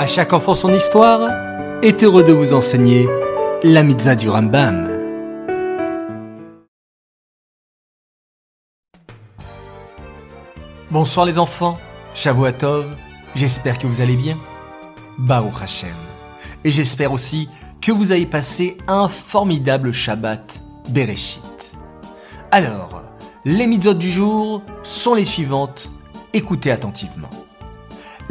À 0.00 0.06
chaque 0.06 0.32
enfant 0.32 0.54
son 0.54 0.72
histoire 0.72 1.30
est 1.82 2.02
heureux 2.02 2.24
de 2.24 2.32
vous 2.32 2.54
enseigner 2.54 3.06
la 3.62 3.82
mitzvah 3.82 4.14
du 4.14 4.30
Rambam. 4.30 4.88
Bonsoir 10.90 11.26
les 11.26 11.38
enfants, 11.38 11.78
Shavuatov, 12.14 12.86
j'espère 13.34 13.78
que 13.78 13.86
vous 13.86 14.00
allez 14.00 14.16
bien. 14.16 14.38
Baruch 15.18 15.60
Hashem. 15.62 15.90
Et 16.64 16.70
j'espère 16.70 17.12
aussi 17.12 17.50
que 17.82 17.92
vous 17.92 18.10
avez 18.10 18.24
passé 18.24 18.78
un 18.88 19.06
formidable 19.06 19.92
Shabbat 19.92 20.62
Bereshit. 20.88 21.74
Alors, 22.50 23.02
les 23.44 23.66
mitzvot 23.66 23.92
du 23.92 24.10
jour 24.10 24.62
sont 24.82 25.12
les 25.12 25.26
suivantes, 25.26 25.90
écoutez 26.32 26.70
attentivement. 26.70 27.28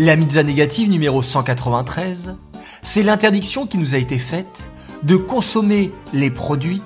La 0.01 0.15
mitzvah 0.15 0.43
négative 0.43 0.89
numéro 0.89 1.21
193, 1.21 2.37
c'est 2.83 3.03
l'interdiction 3.03 3.67
qui 3.67 3.77
nous 3.77 3.95
a 3.95 3.97
été 3.97 4.17
faite 4.17 4.69
de 5.03 5.17
consommer 5.17 5.91
les 6.13 6.31
produits 6.31 6.81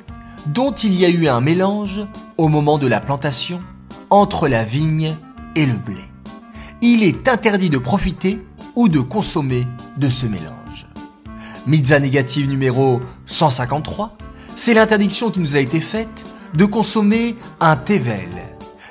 dont 0.48 0.72
il 0.72 0.96
y 0.96 1.06
a 1.06 1.10
eu 1.10 1.28
un 1.28 1.40
mélange 1.40 2.02
au 2.38 2.48
moment 2.48 2.80
de 2.80 2.88
la 2.88 3.00
plantation 3.00 3.62
entre 4.10 4.48
la 4.48 4.64
vigne 4.64 5.14
et 5.56 5.68
le 5.68 5.76
blé. 5.76 6.02
Il 6.82 7.04
est 7.04 7.28
interdit 7.28 7.70
de 7.70 7.78
profiter 7.78 8.44
ou 8.74 8.90
de 8.90 9.00
consommer 9.00 9.68
de 9.96 10.10
ce 10.10 10.26
mélange. 10.26 10.88
Mitzvah 11.68 12.00
négative 12.00 12.50
numéro 12.50 13.00
153, 13.28 14.18
c'est 14.56 14.74
l'interdiction 14.74 15.30
qui 15.30 15.40
nous 15.40 15.56
a 15.56 15.60
été 15.60 15.80
faite 15.82 16.26
de 16.56 16.66
consommer 16.66 17.36
un 17.60 17.76
tevel, 17.76 18.32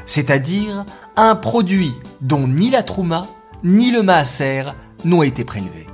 c'est-à-dire 0.06 0.84
un 1.16 1.34
produit 1.34 1.92
dont 2.20 2.46
ni 2.46 2.70
la 2.70 2.84
trouma 2.84 3.26
ni 3.64 3.90
le 3.90 4.02
maaser 4.02 4.64
n'ont 5.04 5.22
été 5.22 5.44
prélevés. 5.44 5.86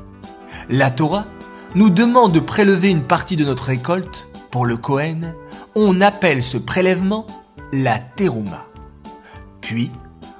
La 0.69 0.91
Torah 0.91 1.27
nous 1.75 1.91
demande 1.91 2.33
de 2.33 2.41
prélever 2.41 2.91
une 2.91 3.05
partie 3.05 3.37
de 3.37 3.45
notre 3.45 3.65
récolte 3.65 4.29
pour 4.51 4.67
le 4.67 4.77
Kohen. 4.77 5.35
On 5.75 6.01
appelle 6.01 6.43
ce 6.43 6.59
prélèvement 6.59 7.27
la 7.73 7.99
terouma. 7.99 8.67
Puis, 9.61 9.91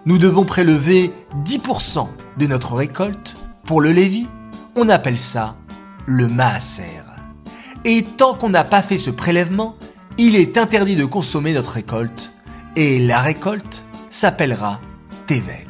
nous 0.07 0.19
devons 0.19 0.45
prélever 0.45 1.13
10% 1.45 2.09
de 2.39 2.47
notre 2.47 2.75
récolte 2.75 3.37
pour 3.65 3.81
le 3.81 3.93
Lévi. 3.93 4.27
On 4.77 4.89
appelle 4.89 5.19
ça 5.19 5.57
le 6.07 6.29
maaser. 6.29 7.03
Et 7.85 8.03
tant 8.03 8.35
qu'on 8.35 8.51
n'a 8.51 8.65
pas 8.65 8.83
fait 8.83 8.99
ce 8.99 9.11
prélèvement, 9.11 9.77
il 10.17 10.35
est 10.35 10.57
interdit 10.57 10.97
de 10.97 11.05
consommer 11.05 11.53
notre 11.53 11.73
récolte. 11.73 12.33
Et 12.75 12.99
la 12.99 13.21
récolte 13.21 13.85
s'appellera 14.11 14.81
Tevel. 15.27 15.68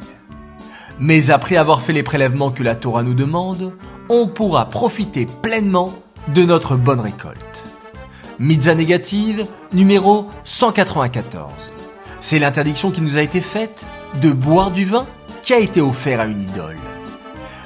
Mais 0.99 1.31
après 1.31 1.55
avoir 1.55 1.81
fait 1.81 1.93
les 1.93 2.03
prélèvements 2.03 2.51
que 2.51 2.63
la 2.63 2.75
Torah 2.75 3.03
nous 3.03 3.13
demande, 3.13 3.73
on 4.09 4.27
pourra 4.27 4.69
profiter 4.69 5.27
pleinement 5.41 5.93
de 6.27 6.43
notre 6.43 6.75
bonne 6.75 6.99
récolte. 6.99 7.65
Mitzah 8.37 8.75
négative 8.75 9.47
numéro 9.71 10.27
194. 10.43 11.71
C'est 12.19 12.39
l'interdiction 12.39 12.91
qui 12.91 13.01
nous 13.01 13.17
a 13.17 13.21
été 13.21 13.39
faite 13.39 13.85
de 14.21 14.31
boire 14.31 14.71
du 14.71 14.83
vin 14.83 15.07
qui 15.41 15.53
a 15.53 15.59
été 15.59 15.79
offert 15.79 16.19
à 16.19 16.25
une 16.25 16.41
idole. 16.41 16.77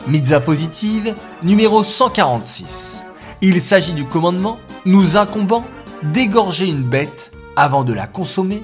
Mitzah 0.07 0.39
positive 0.39 1.15
numéro 1.41 1.83
146. 1.83 3.03
Il 3.41 3.61
s'agit 3.61 3.93
du 3.93 4.05
commandement 4.05 4.59
nous 4.85 5.17
incombant 5.17 5.65
d'égorger 6.03 6.67
une 6.67 6.83
bête 6.83 7.31
avant 7.55 7.83
de 7.83 7.93
la 7.93 8.05
consommer. 8.05 8.63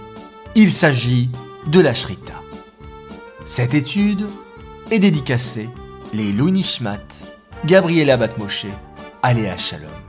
Il 0.53 0.71
s'agit 0.71 1.31
de 1.67 1.79
la 1.79 1.93
shrita. 1.93 2.33
Cette 3.45 3.73
étude 3.73 4.27
est 4.91 4.99
dédicacée 4.99 5.69
les 6.13 6.31
Louis 6.31 6.51
Nishmat, 6.51 6.97
Gabriela 7.65 8.17
Batmoshe, 8.17 8.65
Aléa 9.21 9.57
Shalom. 9.57 10.08